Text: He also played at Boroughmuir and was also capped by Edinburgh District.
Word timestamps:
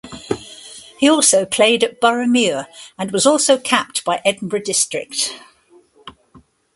He 0.97 1.07
also 1.07 1.45
played 1.45 1.83
at 1.83 2.01
Boroughmuir 2.01 2.65
and 2.97 3.11
was 3.11 3.27
also 3.27 3.59
capped 3.59 4.03
by 4.03 4.19
Edinburgh 4.25 4.63
District. 4.65 5.31